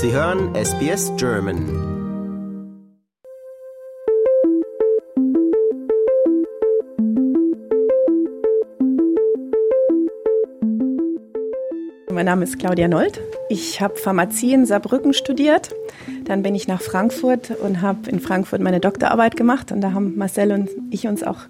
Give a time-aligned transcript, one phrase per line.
[0.00, 1.66] Sie hören SBS German.
[12.12, 13.20] Mein Name ist Claudia Nold.
[13.48, 15.74] Ich habe Pharmazie in Saarbrücken studiert.
[16.28, 19.72] Dann bin ich nach Frankfurt und habe in Frankfurt meine Doktorarbeit gemacht.
[19.72, 21.40] Und da haben Marcel und ich uns auch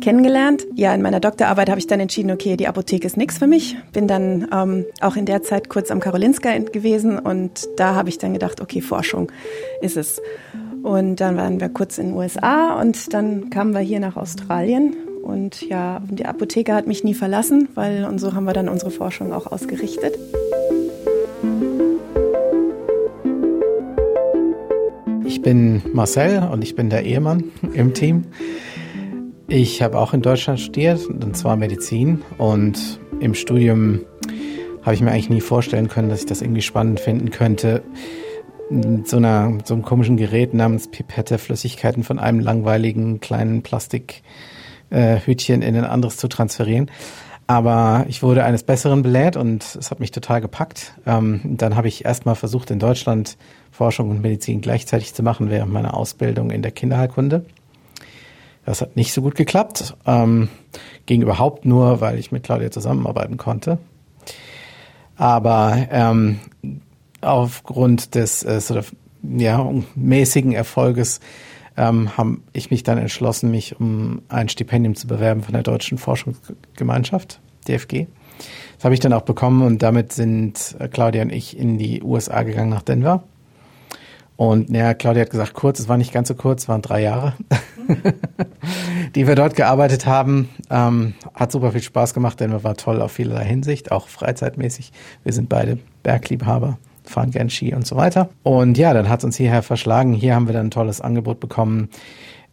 [0.00, 0.64] kennengelernt.
[0.76, 3.76] Ja, in meiner Doktorarbeit habe ich dann entschieden, okay, die Apotheke ist nichts für mich.
[3.92, 8.18] Bin dann ähm, auch in der Zeit kurz am Karolinska gewesen und da habe ich
[8.18, 9.30] dann gedacht, okay, Forschung
[9.82, 10.22] ist es.
[10.84, 14.94] Und dann waren wir kurz in den USA und dann kamen wir hier nach Australien
[15.22, 18.90] und ja, die Apotheke hat mich nie verlassen, weil und so haben wir dann unsere
[18.90, 20.16] Forschung auch ausgerichtet.
[25.48, 28.26] Bin Marcel und ich bin der Ehemann im Team.
[29.46, 32.20] Ich habe auch in Deutschland studiert, und zwar Medizin.
[32.36, 34.00] Und im Studium
[34.82, 37.82] habe ich mir eigentlich nie vorstellen können, dass ich das irgendwie spannend finden könnte,
[38.68, 44.22] mit so, einer, so einem komischen Gerät namens Pipette Flüssigkeiten von einem langweiligen kleinen Plastik
[44.90, 46.90] äh, in ein anderes zu transferieren.
[47.48, 50.92] Aber ich wurde eines Besseren belehrt und es hat mich total gepackt.
[51.06, 53.38] Ähm, dann habe ich erstmal versucht, in Deutschland
[53.72, 57.46] Forschung und Medizin gleichzeitig zu machen während meiner Ausbildung in der Kinderheilkunde.
[58.66, 59.96] Das hat nicht so gut geklappt.
[60.06, 60.50] Ähm,
[61.06, 63.78] ging überhaupt nur, weil ich mit Claudia zusammenarbeiten konnte.
[65.16, 66.40] Aber ähm,
[67.22, 71.20] aufgrund des äh, sort of, ja, mäßigen Erfolges
[71.78, 75.96] ähm, habe ich mich dann entschlossen, mich um ein Stipendium zu bewerben von der Deutschen
[75.96, 78.06] Forschungsgemeinschaft, DFG.
[78.76, 82.02] Das habe ich dann auch bekommen und damit sind äh, Claudia und ich in die
[82.02, 83.22] USA gegangen nach Denver.
[84.36, 87.34] Und naja, Claudia hat gesagt, kurz, es war nicht ganz so kurz, waren drei Jahre,
[89.14, 90.48] die wir dort gearbeitet haben.
[90.70, 94.92] Ähm, hat super viel Spaß gemacht, Denver war toll auf vielerlei Hinsicht, auch freizeitmäßig.
[95.24, 96.78] Wir sind beide Bergliebhaber
[97.08, 98.28] fahren gern Ski und so weiter.
[98.42, 100.12] Und ja, dann hat es uns hierher verschlagen.
[100.12, 101.88] Hier haben wir dann ein tolles Angebot bekommen,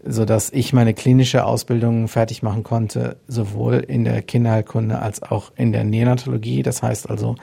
[0.03, 5.51] so dass ich meine klinische Ausbildung fertig machen konnte, sowohl in der Kinderheilkunde als auch
[5.55, 6.63] in der Neonatologie.
[6.63, 7.35] Das heißt also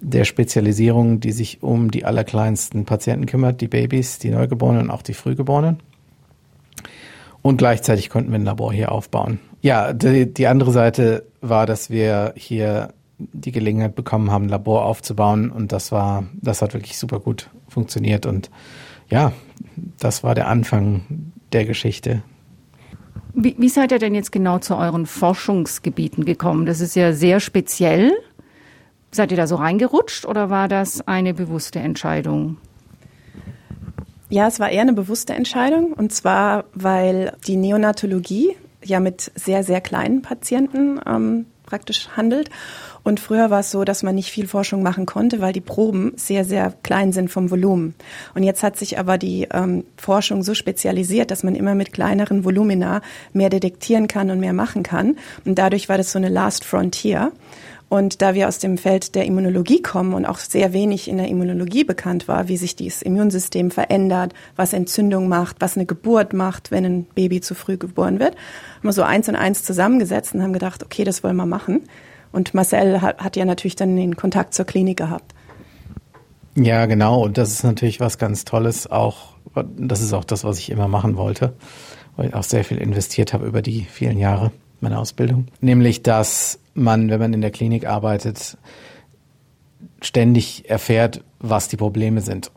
[0.00, 5.02] der Spezialisierung, die sich um die allerkleinsten Patienten kümmert, die Babys, die Neugeborenen und auch
[5.02, 5.78] die Frühgeborenen.
[7.42, 9.40] Und gleichzeitig konnten wir ein Labor hier aufbauen.
[9.62, 12.92] Ja, die, die andere Seite war, dass wir hier
[13.32, 17.50] die Gelegenheit bekommen haben, ein Labor aufzubauen und das war, das hat wirklich super gut
[17.68, 18.50] funktioniert und
[19.08, 19.32] ja,
[19.98, 22.22] das war der Anfang der Geschichte.
[23.34, 26.66] Wie, wie seid ihr denn jetzt genau zu euren Forschungsgebieten gekommen?
[26.66, 28.12] Das ist ja sehr speziell.
[29.12, 32.58] Seid ihr da so reingerutscht oder war das eine bewusste Entscheidung?
[34.28, 35.92] Ja, es war eher eine bewusste Entscheidung.
[35.92, 42.50] Und zwar, weil die Neonatologie ja mit sehr, sehr kleinen Patienten ähm, praktisch handelt.
[43.02, 46.12] Und früher war es so, dass man nicht viel Forschung machen konnte, weil die Proben
[46.16, 47.94] sehr, sehr klein sind vom Volumen.
[48.34, 52.44] Und jetzt hat sich aber die ähm, Forschung so spezialisiert, dass man immer mit kleineren
[52.44, 53.00] Volumina
[53.32, 55.16] mehr detektieren kann und mehr machen kann.
[55.46, 57.32] Und dadurch war das so eine Last Frontier.
[57.90, 61.26] Und da wir aus dem Feld der Immunologie kommen und auch sehr wenig in der
[61.26, 66.70] Immunologie bekannt war, wie sich dieses Immunsystem verändert, was Entzündung macht, was eine Geburt macht,
[66.70, 68.36] wenn ein Baby zu früh geboren wird,
[68.76, 71.82] haben wir so eins und eins zusammengesetzt und haben gedacht, okay, das wollen wir machen.
[72.30, 75.34] Und Marcel hat, hat ja natürlich dann den Kontakt zur Klinik gehabt.
[76.54, 77.24] Ja, genau.
[77.24, 78.88] Und das ist natürlich was ganz Tolles.
[78.88, 79.30] Auch,
[79.76, 81.54] das ist auch das, was ich immer machen wollte,
[82.14, 85.46] weil ich auch sehr viel investiert habe über die vielen Jahre meiner Ausbildung.
[85.60, 88.56] Nämlich, dass man, wenn man in der Klinik arbeitet,
[90.00, 92.50] ständig erfährt, was die Probleme sind,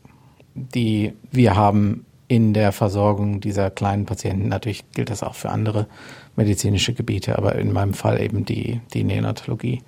[0.55, 4.47] die wir haben in der Versorgung dieser kleinen Patienten.
[4.47, 5.87] Natürlich gilt das auch für andere
[6.35, 9.81] medizinische Gebiete, aber in meinem Fall eben die, die Neonatologie.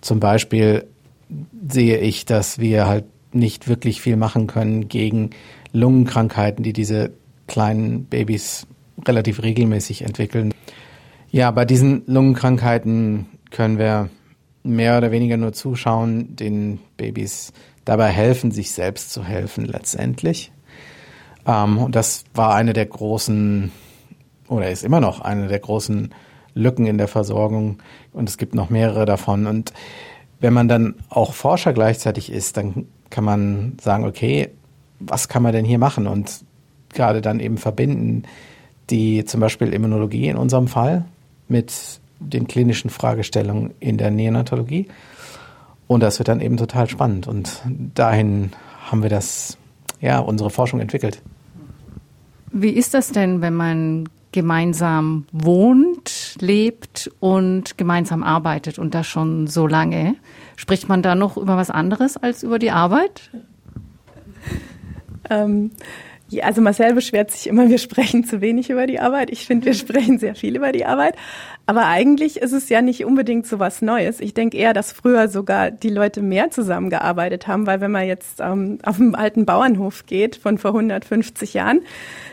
[0.00, 0.86] Zum Beispiel
[1.68, 5.30] sehe ich, dass wir halt nicht wirklich viel machen können gegen
[5.72, 7.12] Lungenkrankheiten, die diese
[7.46, 8.66] kleinen Babys
[9.06, 10.52] relativ regelmäßig entwickeln.
[11.34, 14.10] Ja, bei diesen Lungenkrankheiten können wir
[14.64, 17.54] mehr oder weniger nur zuschauen, den Babys
[17.86, 20.52] dabei helfen, sich selbst zu helfen letztendlich.
[21.46, 23.72] Ähm, und das war eine der großen
[24.46, 26.14] oder ist immer noch eine der großen
[26.52, 27.78] Lücken in der Versorgung
[28.12, 29.46] und es gibt noch mehrere davon.
[29.46, 29.72] Und
[30.38, 34.50] wenn man dann auch Forscher gleichzeitig ist, dann kann man sagen, okay,
[35.00, 36.06] was kann man denn hier machen?
[36.06, 36.44] Und
[36.92, 38.24] gerade dann eben verbinden
[38.90, 41.06] die zum Beispiel Immunologie in unserem Fall
[41.52, 44.88] mit den klinischen Fragestellungen in der Neonatologie.
[45.86, 47.28] Und das wird dann eben total spannend.
[47.28, 47.62] Und
[47.94, 48.52] dahin
[48.90, 49.58] haben wir das,
[50.00, 51.22] ja, unsere Forschung entwickelt.
[52.50, 59.46] Wie ist das denn, wenn man gemeinsam wohnt, lebt und gemeinsam arbeitet und das schon
[59.46, 60.16] so lange.
[60.56, 63.30] Spricht man da noch über was anderes als über die Arbeit?
[65.30, 65.70] Ähm,
[66.32, 69.30] ja, also Marcel beschwert sich immer, wir sprechen zu wenig über die Arbeit.
[69.30, 71.14] Ich finde, wir sprechen sehr viel über die Arbeit.
[71.66, 74.18] Aber eigentlich ist es ja nicht unbedingt so was Neues.
[74.20, 78.40] Ich denke eher, dass früher sogar die Leute mehr zusammengearbeitet haben, weil wenn man jetzt
[78.40, 81.82] ähm, auf dem alten Bauernhof geht von vor 150 Jahren,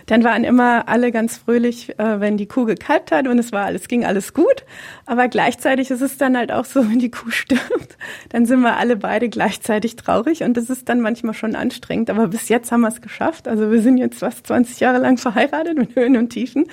[0.07, 3.65] dann waren immer alle ganz fröhlich, äh, wenn die Kuh gekalbt hat und es war
[3.65, 4.65] alles, ging alles gut.
[5.05, 7.97] Aber gleichzeitig ist es dann halt auch so, wenn die Kuh stirbt,
[8.29, 12.09] dann sind wir alle beide gleichzeitig traurig und das ist dann manchmal schon anstrengend.
[12.09, 13.47] Aber bis jetzt haben wir es geschafft.
[13.47, 16.65] Also wir sind jetzt fast 20 Jahre lang verheiratet mit Höhen und Tiefen.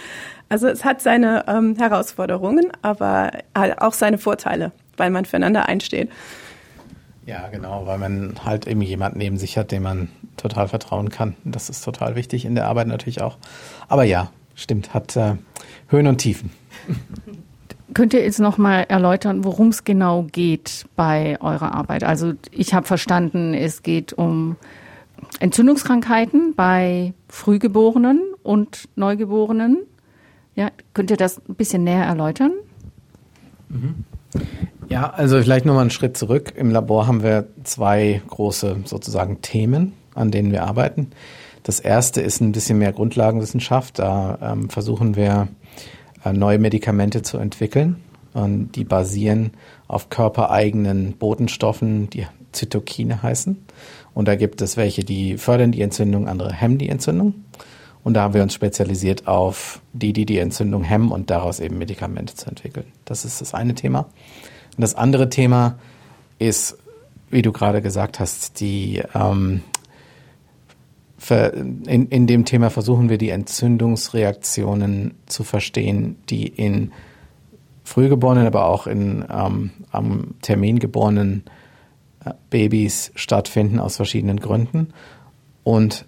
[0.48, 3.30] Also es hat seine ähm, Herausforderungen, aber
[3.78, 6.10] auch seine Vorteile, weil man füreinander einsteht.
[7.26, 11.34] Ja, genau, weil man halt eben jemanden neben sich hat, dem man total vertrauen kann.
[11.44, 13.38] Das ist total wichtig in der Arbeit natürlich auch.
[13.88, 15.34] Aber ja, stimmt, hat äh,
[15.88, 16.50] Höhen und Tiefen.
[17.94, 22.04] Könnt ihr jetzt noch mal erläutern, worum es genau geht bei eurer Arbeit?
[22.04, 24.56] Also ich habe verstanden, es geht um
[25.40, 29.78] Entzündungskrankheiten bei Frühgeborenen und Neugeborenen.
[30.54, 32.52] Ja, könnt ihr das ein bisschen näher erläutern?
[33.68, 34.04] Mhm.
[34.88, 36.52] Ja, also vielleicht nochmal einen Schritt zurück.
[36.56, 41.10] Im Labor haben wir zwei große sozusagen Themen, an denen wir arbeiten.
[41.64, 43.98] Das erste ist ein bisschen mehr Grundlagenwissenschaft.
[43.98, 45.48] Da ähm, versuchen wir
[46.24, 47.96] äh, neue Medikamente zu entwickeln.
[48.32, 49.52] Und die basieren
[49.88, 53.56] auf körpereigenen Botenstoffen, die Zytokine heißen.
[54.16, 57.34] Und da gibt es welche, die fördern die Entzündung, andere hemmen die Entzündung.
[58.02, 61.76] Und da haben wir uns spezialisiert auf die, die die Entzündung hemmen und daraus eben
[61.76, 62.86] Medikamente zu entwickeln.
[63.04, 64.06] Das ist das eine Thema.
[64.74, 65.78] Und das andere Thema
[66.38, 66.78] ist,
[67.28, 69.60] wie du gerade gesagt hast, die ähm,
[71.28, 76.90] in, in dem Thema versuchen wir die Entzündungsreaktionen zu verstehen, die in
[77.84, 81.44] Frühgeborenen, aber auch in ähm, am Termin geborenen
[82.50, 84.88] Babys stattfinden aus verschiedenen Gründen
[85.64, 86.06] und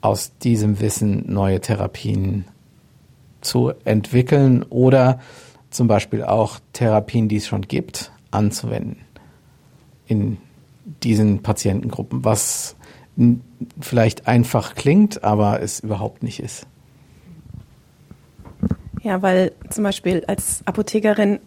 [0.00, 2.44] aus diesem Wissen neue Therapien
[3.40, 5.20] zu entwickeln oder
[5.70, 8.98] zum Beispiel auch Therapien, die es schon gibt, anzuwenden
[10.06, 10.38] in
[11.02, 12.76] diesen Patientengruppen, was
[13.80, 16.66] vielleicht einfach klingt, aber es überhaupt nicht ist.
[19.02, 21.40] Ja, weil zum Beispiel als Apothekerin,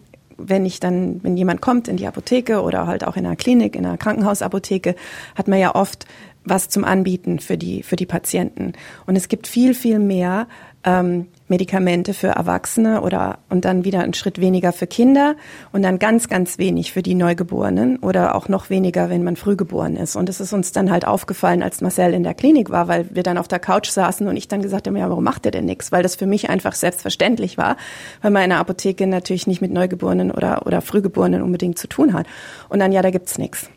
[0.48, 3.76] wenn ich dann, wenn jemand kommt in die Apotheke oder halt auch in einer Klinik,
[3.76, 4.94] in einer Krankenhausapotheke,
[5.34, 6.06] hat man ja oft
[6.44, 8.72] was zum Anbieten für die, für die Patienten.
[9.06, 10.46] Und es gibt viel, viel mehr
[10.84, 15.34] ähm, Medikamente für Erwachsene oder und dann wieder einen Schritt weniger für Kinder
[15.72, 19.96] und dann ganz, ganz wenig für die Neugeborenen oder auch noch weniger, wenn man frühgeboren
[19.96, 20.14] ist.
[20.16, 23.24] Und es ist uns dann halt aufgefallen, als Marcel in der Klinik war, weil wir
[23.24, 25.64] dann auf der Couch saßen und ich dann gesagt habe, ja, warum macht er denn
[25.64, 25.90] nichts?
[25.92, 27.76] Weil das für mich einfach selbstverständlich war,
[28.22, 32.12] weil man in der Apotheke natürlich nicht mit Neugeborenen oder, oder Frühgeborenen unbedingt zu tun
[32.12, 32.26] hat.
[32.68, 33.68] Und dann, ja, da gibt's nichts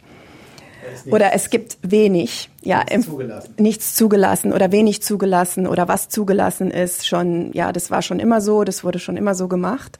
[1.06, 3.54] oder es gibt wenig, ja, nichts zugelassen.
[3.57, 8.42] nichts zugelassen oder wenig zugelassen oder was zugelassen ist, schon, ja, das war schon immer
[8.42, 10.00] so, das wurde schon immer so gemacht.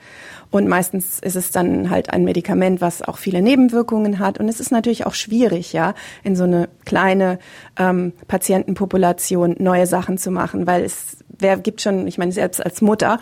[0.52, 4.40] Und meistens ist es dann halt ein Medikament, was auch viele Nebenwirkungen hat.
[4.40, 7.40] Und es ist natürlich auch schwierig, ja, in so eine kleine
[7.80, 12.82] ähm, Patientenpopulation neue Sachen zu machen, weil es, wer gibt schon, ich meine, selbst als
[12.82, 13.20] Mutter,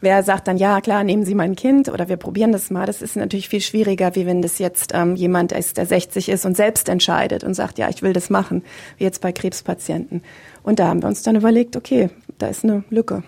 [0.00, 3.02] Wer sagt dann, ja klar, nehmen Sie mein Kind oder wir probieren das mal, das
[3.02, 6.56] ist natürlich viel schwieriger, wie wenn das jetzt ähm, jemand ist, der 60 ist und
[6.56, 8.62] selbst entscheidet und sagt, ja, ich will das machen,
[8.96, 10.22] wie jetzt bei Krebspatienten.
[10.62, 13.24] Und da haben wir uns dann überlegt, okay, da ist eine Lücke.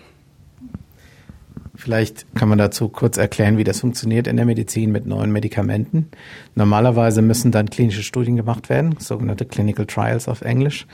[1.75, 6.09] Vielleicht kann man dazu kurz erklären, wie das funktioniert in der Medizin mit neuen Medikamenten.
[6.55, 10.85] Normalerweise müssen dann klinische Studien gemacht werden, sogenannte Clinical Trials auf Englisch,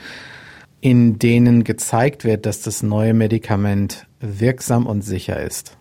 [0.80, 5.76] in denen gezeigt wird, dass das neue Medikament wirksam und sicher ist.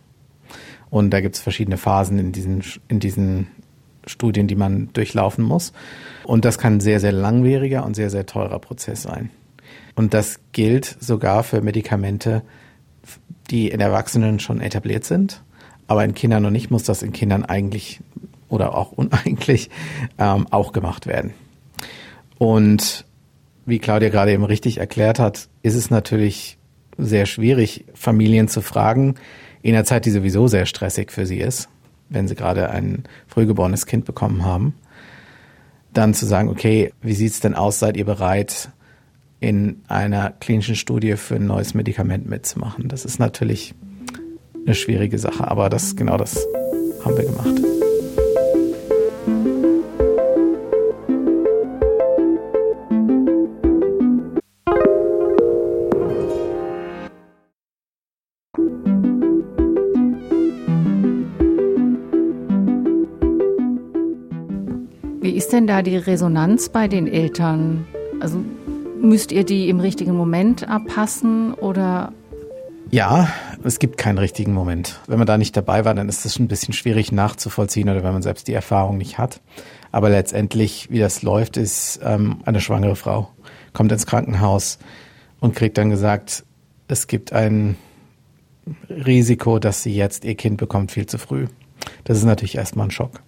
[0.89, 3.47] Und da gibt es verschiedene Phasen in diesen, in diesen
[4.05, 5.73] Studien, die man durchlaufen muss.
[6.23, 9.29] Und das kann ein sehr, sehr langwieriger und sehr, sehr teurer Prozess sein.
[9.95, 12.43] Und das gilt sogar für Medikamente,
[13.49, 15.43] die in Erwachsenen schon etabliert sind,
[15.87, 18.01] aber in Kindern noch nicht, muss das in Kindern eigentlich
[18.49, 19.69] oder auch uneigentlich
[20.17, 21.33] ähm, auch gemacht werden.
[22.37, 23.05] Und
[23.65, 26.56] wie Claudia gerade eben richtig erklärt hat, ist es natürlich
[26.97, 29.15] sehr schwierig, Familien zu fragen,
[29.61, 31.69] in einer Zeit, die sowieso sehr stressig für sie ist,
[32.09, 34.75] wenn sie gerade ein frühgeborenes Kind bekommen haben,
[35.93, 38.69] dann zu sagen, okay, wie sieht's denn aus, seid ihr bereit,
[39.39, 42.87] in einer klinischen Studie für ein neues Medikament mitzumachen?
[42.87, 43.75] Das ist natürlich
[44.65, 46.45] eine schwierige Sache, aber das genau das
[47.03, 47.76] haben wir gemacht.
[65.57, 67.87] Denn da die Resonanz bei den Eltern?
[68.19, 68.43] Also
[69.01, 72.13] müsst ihr die im richtigen Moment abpassen oder?
[72.91, 73.29] Ja,
[73.63, 74.99] es gibt keinen richtigen Moment.
[75.07, 78.13] Wenn man da nicht dabei war, dann ist es ein bisschen schwierig nachzuvollziehen oder wenn
[78.13, 79.41] man selbst die Erfahrung nicht hat.
[79.91, 83.29] Aber letztendlich, wie das läuft, ist ähm, eine schwangere Frau
[83.73, 84.77] kommt ins Krankenhaus
[85.39, 86.45] und kriegt dann gesagt,
[86.87, 87.77] es gibt ein
[88.89, 91.47] Risiko, dass sie jetzt ihr Kind bekommt viel zu früh.
[92.03, 93.21] Das ist natürlich erstmal ein Schock.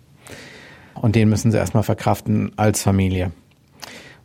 [1.02, 3.32] Und den müssen sie erstmal verkraften als Familie.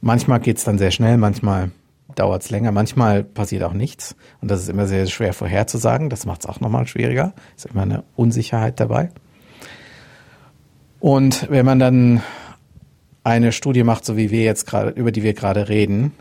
[0.01, 1.71] Manchmal geht es dann sehr schnell, manchmal
[2.15, 4.17] dauert es länger, manchmal passiert auch nichts.
[4.41, 6.11] Und das ist immer sehr schwer vorherzusagen.
[6.11, 7.33] Das macht es auch nochmal schwieriger.
[7.57, 9.11] Ist immer eine Unsicherheit dabei.
[11.01, 12.23] Und wenn man dann
[13.25, 16.13] eine Studie macht, so wie wir jetzt gerade, über die wir gerade reden,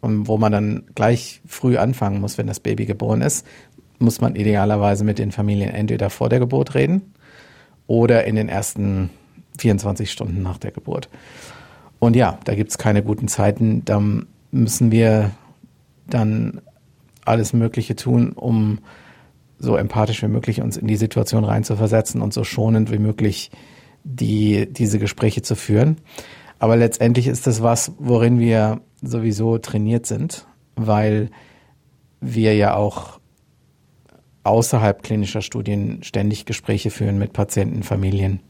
[0.00, 3.46] und wo man dann gleich früh anfangen muss, wenn das Baby geboren ist,
[3.98, 7.14] muss man idealerweise mit den Familien entweder vor der Geburt reden
[7.86, 9.10] oder in den ersten
[9.58, 11.08] 24 Stunden nach der Geburt.
[11.98, 13.84] Und ja, da gibt es keine guten Zeiten.
[13.84, 14.02] Da
[14.50, 15.30] müssen wir
[16.06, 16.60] dann
[17.24, 18.78] alles Mögliche tun, um
[19.58, 23.50] so empathisch wie möglich uns in die Situation reinzuversetzen und so schonend wie möglich
[24.04, 25.96] die, diese Gespräche zu führen.
[26.58, 31.30] Aber letztendlich ist das was, worin wir sowieso trainiert sind, weil
[32.20, 33.18] wir ja auch
[34.44, 38.40] außerhalb klinischer Studien ständig Gespräche führen mit Patienten, Familien,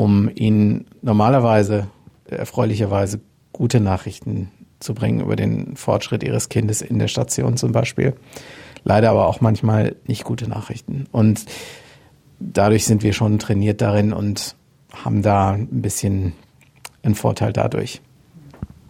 [0.00, 1.88] um ihnen normalerweise
[2.24, 3.20] erfreulicherweise
[3.52, 8.14] gute Nachrichten zu bringen über den Fortschritt ihres Kindes in der Station zum Beispiel.
[8.82, 11.06] Leider aber auch manchmal nicht gute Nachrichten.
[11.12, 11.44] Und
[12.38, 14.56] dadurch sind wir schon trainiert darin und
[14.90, 16.32] haben da ein bisschen
[17.02, 18.00] einen Vorteil dadurch.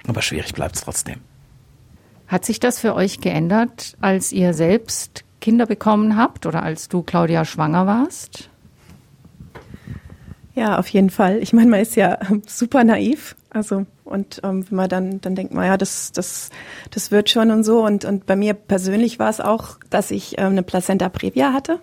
[0.07, 1.17] Aber schwierig bleibt es trotzdem.
[2.29, 7.03] Hat sich das für euch geändert, als ihr selbst Kinder bekommen habt oder als du,
[7.03, 8.50] Claudia, schwanger warst?
[10.55, 11.39] Ja, auf jeden Fall.
[11.39, 13.37] Ich meine, man ist ja super naiv.
[13.51, 16.51] Also, und ähm, wenn man dann, dann denkt man, ja, das, das,
[16.91, 17.85] das wird schon und so.
[17.85, 21.81] Und, und bei mir persönlich war es auch, dass ich ähm, eine Plazenta previa hatte.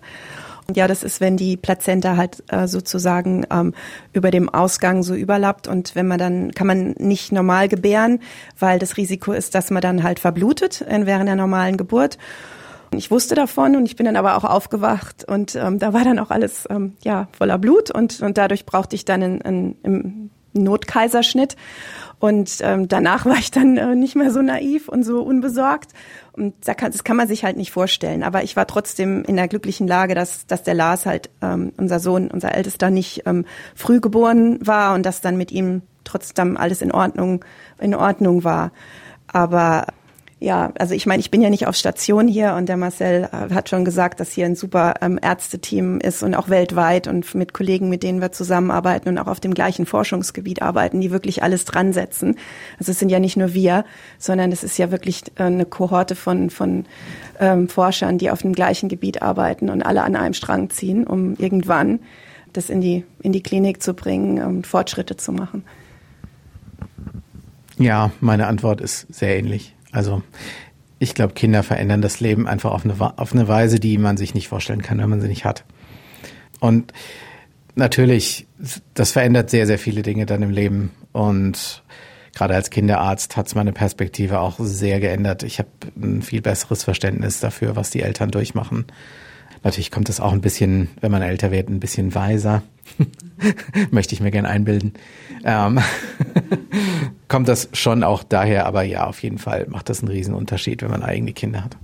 [0.76, 3.74] Ja, das ist, wenn die Plazenta halt äh, sozusagen ähm,
[4.12, 8.20] über dem Ausgang so überlappt und wenn man dann kann man nicht normal gebären,
[8.60, 12.18] weil das Risiko ist, dass man dann halt verblutet während der normalen Geburt.
[12.92, 16.20] Ich wusste davon und ich bin dann aber auch aufgewacht und ähm, da war dann
[16.20, 20.30] auch alles ähm, ja voller Blut und und dadurch brauchte ich dann einen, einen, einen
[20.54, 21.56] Notkaiserschnitt
[22.20, 25.92] und ähm, danach war ich dann äh, nicht mehr so naiv und so unbesorgt.
[26.34, 28.24] Und da kann, das kann man sich halt nicht vorstellen.
[28.24, 32.00] Aber ich war trotzdem in der glücklichen Lage, dass, dass der Lars halt, ähm, unser
[32.00, 36.82] Sohn, unser Ältester, nicht ähm, früh geboren war und dass dann mit ihm trotzdem alles
[36.82, 37.44] in Ordnung,
[37.80, 38.72] in Ordnung war.
[39.28, 39.88] Aber
[40.40, 43.54] ja, also ich meine, ich bin ja nicht auf Station hier und der Marcel äh,
[43.54, 47.54] hat schon gesagt, dass hier ein super ähm, Ärzteteam ist und auch weltweit und mit
[47.54, 51.66] Kollegen, mit denen wir zusammenarbeiten und auch auf dem gleichen Forschungsgebiet arbeiten, die wirklich alles
[51.66, 52.36] dran setzen.
[52.78, 53.84] Also es sind ja nicht nur wir,
[54.20, 56.86] sondern es ist ja wirklich äh, eine Kohorte von, von
[57.40, 61.36] ähm, Forschern, die auf dem gleichen Gebiet arbeiten und alle an einem Strang ziehen, um
[61.38, 62.00] irgendwann
[62.54, 65.64] das in die, in die Klinik zu bringen und Fortschritte zu machen.
[67.80, 69.74] Ja, meine Antwort ist sehr ähnlich.
[69.92, 70.22] Also
[71.00, 74.34] ich glaube, Kinder verändern das Leben einfach auf eine, auf eine Weise, die man sich
[74.34, 75.64] nicht vorstellen kann, wenn man sie nicht hat.
[76.60, 76.92] Und
[77.76, 78.48] natürlich,
[78.94, 80.92] das verändert sehr, sehr viele Dinge dann im Leben.
[81.12, 81.84] Und
[82.34, 85.44] gerade als Kinderarzt hat es meine Perspektive auch sehr geändert.
[85.44, 85.70] Ich habe
[86.02, 88.86] ein viel besseres Verständnis dafür, was die Eltern durchmachen.
[89.64, 92.64] Natürlich kommt es auch ein bisschen, wenn man älter wird, ein bisschen weiser.
[93.92, 94.94] Möchte ich mir gern einbilden.
[95.44, 95.80] Ähm
[97.28, 100.92] kommt das schon auch daher, aber ja, auf jeden Fall macht das einen Riesenunterschied, wenn
[100.92, 101.78] man eigene Kinder hat.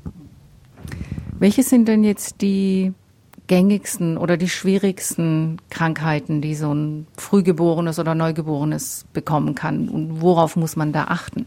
[1.40, 2.94] Welche sind denn jetzt die
[3.48, 9.90] gängigsten oder die schwierigsten Krankheiten, die so ein Frühgeborenes oder Neugeborenes bekommen kann?
[9.90, 11.46] Und worauf muss man da achten?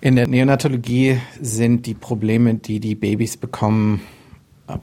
[0.00, 4.02] In der Neonatologie sind die Probleme, die die Babys bekommen,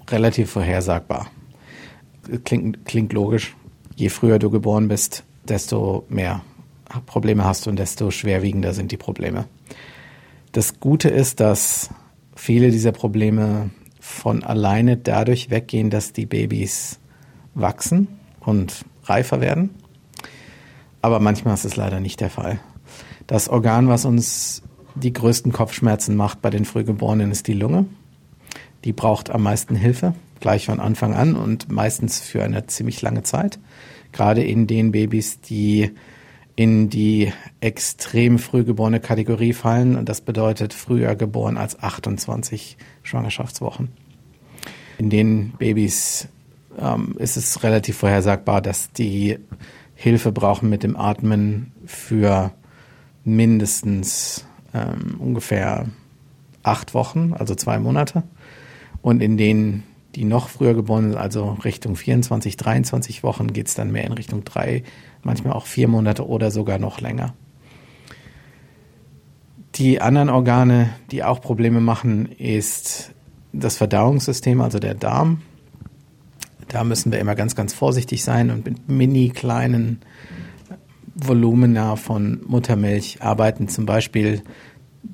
[0.09, 1.27] relativ vorhersagbar.
[2.43, 3.55] Klingt, klingt logisch.
[3.95, 6.41] Je früher du geboren bist, desto mehr
[7.05, 9.45] Probleme hast und desto schwerwiegender sind die Probleme.
[10.51, 11.89] Das Gute ist, dass
[12.35, 16.99] viele dieser Probleme von alleine dadurch weggehen, dass die Babys
[17.55, 18.07] wachsen
[18.39, 19.71] und reifer werden.
[21.01, 22.59] Aber manchmal ist es leider nicht der Fall.
[23.27, 24.61] Das Organ, was uns
[24.95, 27.85] die größten Kopfschmerzen macht bei den Frühgeborenen, ist die Lunge.
[28.83, 33.23] Die braucht am meisten Hilfe, gleich von Anfang an und meistens für eine ziemlich lange
[33.23, 33.59] Zeit.
[34.11, 35.91] Gerade in den Babys, die
[36.55, 43.89] in die extrem früh geborene Kategorie fallen und das bedeutet früher geboren als 28 Schwangerschaftswochen.
[44.99, 46.27] In den Babys
[46.79, 49.39] ähm, ist es relativ vorhersagbar, dass die
[49.95, 52.51] Hilfe brauchen mit dem Atmen für
[53.23, 55.87] mindestens ähm, ungefähr
[56.61, 58.23] acht Wochen, also zwei Monate.
[59.03, 59.83] Und in denen,
[60.15, 64.13] die noch früher geboren sind, also Richtung 24, 23 Wochen, geht es dann mehr in
[64.13, 64.83] Richtung drei,
[65.21, 67.35] manchmal auch vier Monate oder sogar noch länger.
[69.75, 73.11] Die anderen Organe, die auch Probleme machen, ist
[73.51, 75.41] das Verdauungssystem, also der Darm.
[76.69, 79.99] Da müssen wir immer ganz, ganz vorsichtig sein und mit mini kleinen
[81.13, 83.67] Volumina von Muttermilch arbeiten.
[83.67, 84.43] Zum Beispiel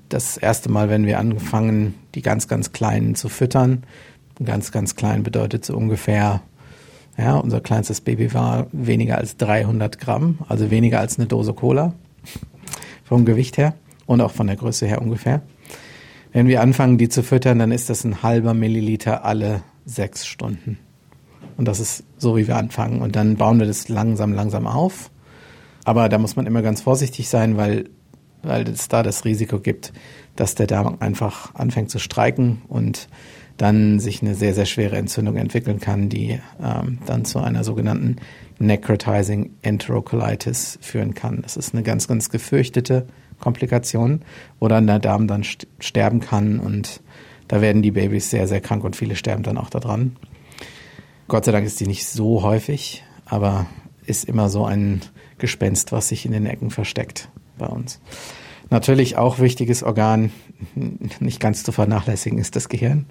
[0.10, 3.84] das erste Mal, wenn wir angefangen, die ganz, ganz Kleinen zu füttern.
[4.44, 6.42] Ganz, ganz klein bedeutet so ungefähr,
[7.18, 11.94] ja, unser kleinstes Baby war weniger als 300 Gramm, also weniger als eine Dose Cola
[13.04, 13.74] vom Gewicht her
[14.06, 15.42] und auch von der Größe her ungefähr.
[16.32, 20.78] Wenn wir anfangen, die zu füttern, dann ist das ein halber Milliliter alle sechs Stunden.
[21.58, 23.02] Und das ist so, wie wir anfangen.
[23.02, 25.12] Und dann bauen wir das langsam, langsam auf.
[25.84, 27.90] Aber da muss man immer ganz vorsichtig sein, weil
[28.44, 29.94] weil es da das Risiko gibt,
[30.36, 33.08] dass der Darm einfach anfängt zu streiken und
[33.58, 38.16] dann sich eine sehr, sehr schwere Entzündung entwickeln kann, die ähm, dann zu einer sogenannten
[38.58, 41.42] Necrotizing Enterocolitis führen kann.
[41.42, 43.08] Das ist eine ganz, ganz gefürchtete
[43.40, 44.22] Komplikation,
[44.60, 47.02] wo dann der Darm dann st sterben kann und
[47.50, 50.16] da werden die Babys sehr, sehr krank und viele sterben dann auch daran.
[51.28, 53.66] Gott sei Dank ist die nicht so häufig, aber
[54.06, 55.02] ist immer so ein
[55.38, 57.30] Gespenst, was sich in den Ecken versteckt
[57.60, 58.02] bei uns.
[58.72, 60.32] Natürlich auch wichtiges Organ,
[61.20, 63.06] nicht ganz zu vernachlässigen, ist das Gehirn.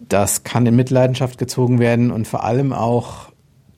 [0.00, 3.30] Das kann in Mitleidenschaft gezogen werden und vor allem auch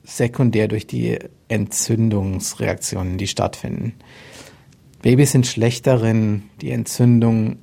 [0.03, 3.93] sekundär durch die Entzündungsreaktionen, die stattfinden.
[5.01, 7.57] Babys sind schlecht darin, die Entzündung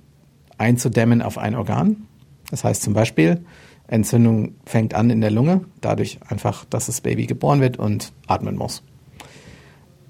[0.57, 2.09] einzudämmen auf ein Organ.
[2.51, 3.45] Das heißt zum Beispiel,
[3.87, 8.57] Entzündung fängt an in der Lunge, dadurch einfach, dass das Baby geboren wird und atmen
[8.57, 8.83] muss.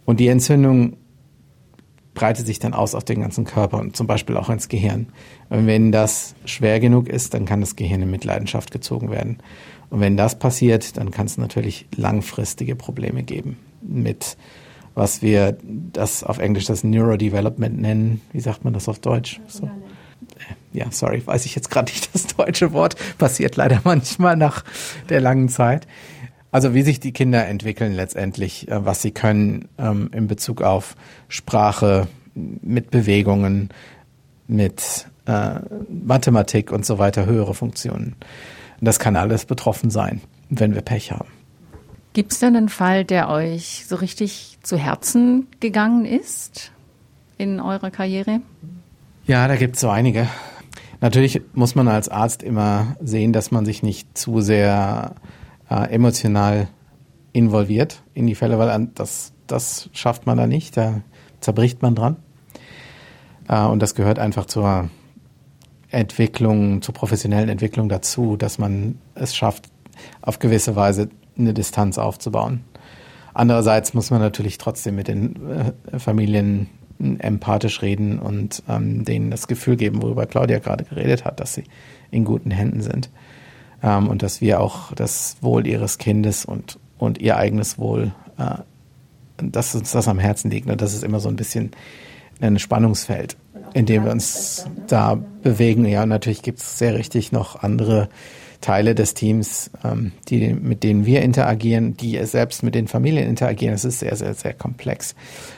[0.05, 0.97] Und die Entzündung
[2.19, 5.07] breitet sich dann aus auf den ganzen Körper und zum Beispiel auch ins Gehirn.
[5.51, 9.39] Und wenn das schwer genug ist, dann kann das Gehirn in Mitleidenschaft gezogen werden.
[9.89, 14.37] Und wenn das passiert, dann kann es natürlich langfristige Probleme geben mit
[14.99, 18.21] was wir das auf Englisch das Neurodevelopment nennen.
[18.33, 19.41] Wie sagt man das auf Deutsch?
[19.47, 19.71] So.
[20.73, 22.97] Ja, sorry, weiß ich jetzt gerade nicht das deutsche Wort.
[23.17, 24.65] Passiert leider manchmal nach
[25.09, 25.87] der langen Zeit.
[26.51, 30.97] Also wie sich die Kinder entwickeln letztendlich, äh, was sie können ähm, in Bezug auf
[31.29, 33.71] Sprache, mit Bewegungen,
[34.47, 38.17] mit äh, Mathematik und so weiter, höhere Funktionen.
[38.81, 41.29] Das kann alles betroffen sein, wenn wir Pech haben.
[42.13, 46.73] Gibt es denn einen Fall, der euch so richtig zu Herzen gegangen ist
[47.37, 48.41] in eurer Karriere?
[49.27, 50.29] Ja, da gibt es so einige.
[51.01, 55.15] Natürlich muss man als Arzt immer sehen, dass man sich nicht zu sehr
[55.71, 56.69] äh, emotional
[57.33, 61.03] involviert in die Fälle, weil das, das schafft man da nicht, da
[61.41, 62.17] zerbricht man dran.
[63.49, 64.91] Äh, und das gehört einfach zur
[65.91, 69.69] Entwicklung, zur professionellen Entwicklung dazu, dass man es schafft,
[70.23, 72.65] auf gewisse Weise eine Distanz aufzubauen.
[73.35, 79.47] Andererseits muss man natürlich trotzdem mit den äh, Familien empathisch reden und ähm, denen das
[79.47, 81.65] Gefühl geben, worüber Claudia gerade geredet hat, dass sie
[82.11, 83.09] in guten Händen sind
[83.83, 88.57] ähm, und dass wir auch das Wohl ihres Kindes und, und ihr eigenes Wohl, äh,
[89.37, 90.69] dass uns das am Herzen liegt.
[90.69, 91.71] Und das ist immer so ein bisschen
[92.41, 93.37] ein Spannungsfeld,
[93.75, 95.85] in dem wir uns da bewegen.
[95.87, 98.09] Ja, und natürlich gibt es sehr richtig noch andere
[98.61, 103.75] Teile des Teams, ähm, die, mit denen wir interagieren, die selbst mit den Familien interagieren.
[103.75, 105.15] Es ist sehr, sehr, sehr komplex.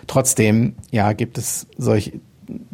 [0.07, 2.13] Trotzdem, ja, gibt es solche,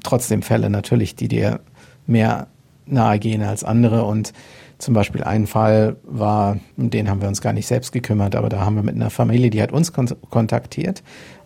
[0.03, 1.61] trotzdem Fälle natürlich, die dir
[2.07, 2.49] mehr
[2.87, 4.33] nahe gehen als andere und
[4.79, 8.49] zum Beispiel ein Fall war, um den haben wir uns gar nicht selbst gekümmert, aber
[8.49, 11.03] da haben wir mit einer Familie, die hat uns kontaktiert,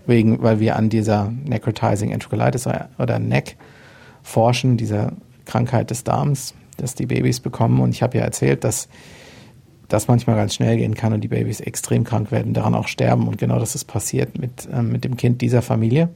[0.07, 3.57] wegen, weil wir an dieser Necrotizing Enterocolitis oder NEC
[4.23, 5.13] forschen, dieser
[5.45, 7.81] Krankheit des Darms, dass die Babys bekommen.
[7.81, 8.89] Und ich habe ja erzählt, dass
[9.89, 13.29] das manchmal ganz schnell gehen kann und die Babys extrem krank werden, daran auch sterben.
[13.29, 16.09] Und genau das ist passiert mit, äh, mit dem Kind dieser Familie.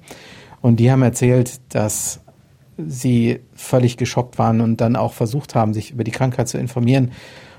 [0.60, 2.20] Und die haben erzählt, dass
[2.76, 7.12] sie völlig geschockt waren und dann auch versucht haben, sich über die Krankheit zu informieren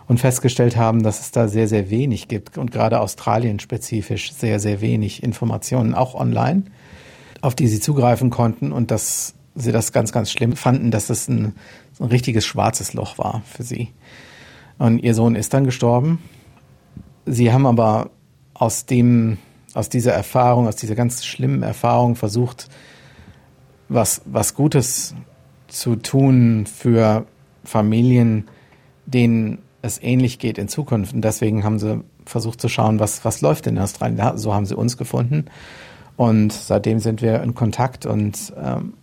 [0.07, 4.59] und festgestellt haben, dass es da sehr, sehr wenig gibt und gerade Australien spezifisch sehr,
[4.59, 6.63] sehr wenig Informationen, auch online,
[7.41, 11.27] auf die sie zugreifen konnten und dass sie das ganz, ganz schlimm fanden, dass es
[11.27, 11.55] ein,
[11.99, 13.89] ein richtiges schwarzes Loch war für sie.
[14.77, 16.21] Und ihr Sohn ist dann gestorben.
[17.25, 18.11] Sie haben aber
[18.53, 19.37] aus dem,
[19.73, 22.67] aus dieser Erfahrung, aus dieser ganz schlimmen Erfahrung versucht,
[23.89, 25.15] was, was Gutes
[25.67, 27.25] zu tun für
[27.63, 28.47] Familien,
[29.05, 31.13] denen es ähnlich geht in Zukunft.
[31.13, 34.17] Und deswegen haben sie versucht zu schauen, was, was läuft in Australien.
[34.17, 35.45] Ja, so haben sie uns gefunden.
[36.17, 38.93] Und seitdem sind wir in Kontakt und ähm,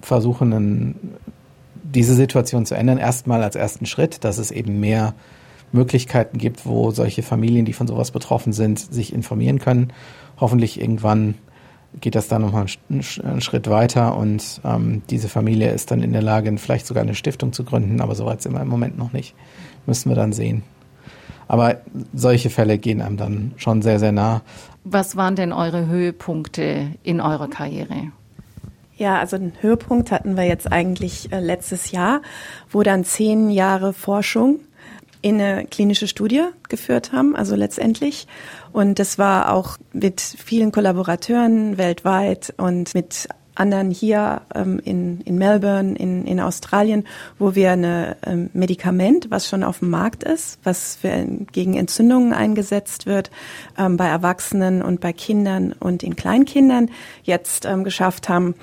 [0.00, 1.16] versuchen, einen,
[1.82, 2.98] diese Situation zu ändern.
[2.98, 5.14] Erstmal als ersten Schritt, dass es eben mehr
[5.72, 9.92] Möglichkeiten gibt, wo solche Familien, die von sowas betroffen sind, sich informieren können.
[10.38, 11.34] Hoffentlich irgendwann
[12.00, 16.22] geht das dann nochmal einen Schritt weiter und ähm, diese Familie ist dann in der
[16.22, 19.34] Lage, vielleicht sogar eine Stiftung zu gründen, aber soweit sind wir im Moment noch nicht.
[19.86, 20.62] Müssen wir dann sehen.
[21.48, 21.80] Aber
[22.12, 24.42] solche Fälle gehen einem dann schon sehr, sehr nah.
[24.84, 28.12] Was waren denn eure Höhepunkte in eurer Karriere?
[28.96, 32.22] Ja, also einen Höhepunkt hatten wir jetzt eigentlich äh, letztes Jahr,
[32.70, 34.60] wo dann zehn Jahre Forschung
[35.22, 38.26] in eine klinische Studie geführt haben, also letztendlich.
[38.72, 45.38] Und das war auch mit vielen Kollaborateuren weltweit und mit anderen hier ähm, in, in
[45.38, 47.06] Melbourne, in, in Australien,
[47.38, 52.32] wo wir ein ähm, Medikament, was schon auf dem Markt ist, was für, gegen Entzündungen
[52.32, 53.30] eingesetzt wird,
[53.78, 56.90] ähm, bei Erwachsenen und bei Kindern und in Kleinkindern
[57.22, 58.54] jetzt ähm, geschafft haben,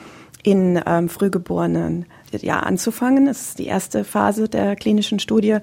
[0.44, 2.06] in ähm, Frühgeborenen
[2.42, 3.26] ja, anzufangen.
[3.26, 5.58] Das ist die erste Phase der klinischen Studie.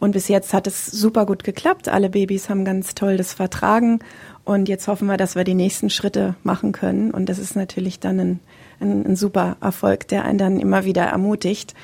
[0.00, 1.88] Und bis jetzt hat es super gut geklappt.
[1.88, 4.00] Alle Babys haben ganz toll das vertragen.
[4.44, 7.10] Und jetzt hoffen wir, dass wir die nächsten Schritte machen können.
[7.10, 8.40] Und das ist natürlich dann ein,
[8.80, 11.74] ein, ein super Erfolg, der einen dann immer wieder ermutigt,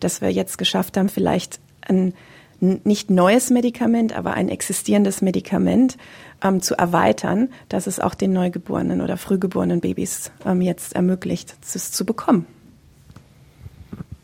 [0.00, 2.14] dass wir jetzt geschafft haben, vielleicht ein
[2.60, 5.96] nicht neues Medikament, aber ein existierendes Medikament
[6.42, 11.90] ähm, zu erweitern, dass es auch den Neugeborenen oder frühgeborenen Babys ähm, jetzt ermöglicht, es
[11.90, 12.46] zu bekommen.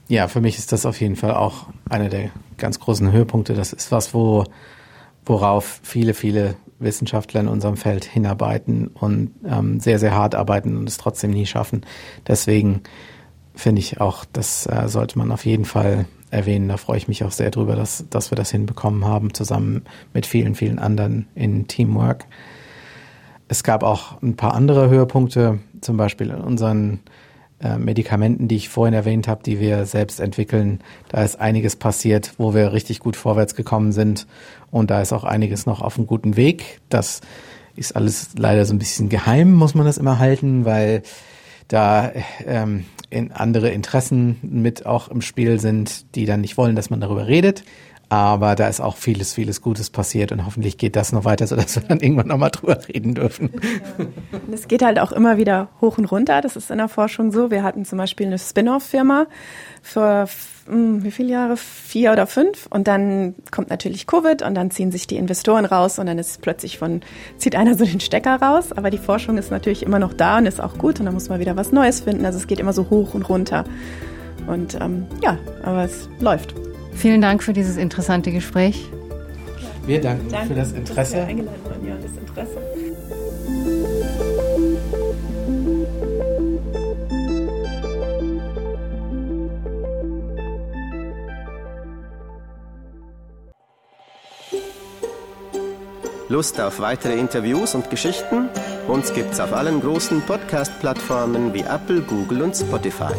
[0.09, 3.55] Ja, für mich ist das auf jeden Fall auch einer der ganz großen Höhepunkte.
[3.55, 4.45] Das ist was, wo,
[5.25, 10.89] worauf viele, viele Wissenschaftler in unserem Feld hinarbeiten und ähm, sehr, sehr hart arbeiten und
[10.89, 11.85] es trotzdem nie schaffen.
[12.27, 12.83] Deswegen
[13.55, 16.69] finde ich auch, das äh, sollte man auf jeden Fall erwähnen.
[16.69, 20.27] Da freue ich mich auch sehr drüber, dass, dass wir das hinbekommen haben, zusammen mit
[20.27, 22.27] vielen, vielen anderen in Teamwork.
[23.49, 27.01] Es gab auch ein paar andere Höhepunkte, zum Beispiel in unseren
[27.63, 30.81] äh, Medikamenten, die ich vorhin erwähnt habe, die wir selbst entwickeln.
[31.09, 34.27] Da ist einiges passiert, wo wir richtig gut vorwärts gekommen sind.
[34.71, 36.81] Und da ist auch einiges noch auf einem guten Weg.
[36.89, 37.21] Das
[37.75, 41.03] ist alles leider so ein bisschen geheim, muss man das immer halten, weil
[41.69, 42.13] da
[42.45, 47.01] ähm, in andere Interessen mit auch im Spiel sind, die dann nicht wollen, dass man
[47.01, 47.65] darüber redet.
[48.09, 51.75] Aber da ist auch vieles, vieles Gutes passiert und hoffentlich geht das noch weiter, sodass
[51.75, 53.51] wir dann irgendwann nochmal drüber reden dürfen.
[53.99, 56.41] Und es geht halt auch immer wieder hoch und runter.
[56.41, 57.51] Das ist in der Forschung so.
[57.51, 59.27] Wir hatten zum Beispiel eine Spin-off-Firma
[59.83, 60.29] für
[60.67, 61.57] hm, wie viele Jahre?
[61.57, 62.67] Vier oder fünf.
[62.71, 66.43] Und dann kommt natürlich Covid und dann ziehen sich die Investoren raus und dann ist
[66.43, 67.01] plötzlich von,
[67.39, 68.73] zieht einer so den Stecker raus.
[68.73, 71.29] Aber die Forschung ist natürlich immer noch da und ist auch gut und dann muss
[71.29, 72.25] man wieder was Neues finden.
[72.25, 73.65] Also es geht immer so hoch und runter.
[74.47, 76.55] Und ähm, ja, aber es läuft.
[76.97, 78.89] Vielen Dank für dieses interessante Gespräch.
[79.85, 81.17] Wir danken Danke, für das Interesse.
[81.17, 81.87] Dass eingeladen worden.
[81.87, 82.57] Ja, das Interesse.
[96.29, 98.49] Lust auf weitere Interviews und Geschichten?
[98.89, 103.15] Uns gibt's auf allen großen Podcast-Plattformen wie Apple, Google und Spotify.